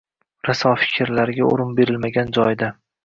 [0.47, 2.73] Raso fikrlarga o‘rin berilmagan joyda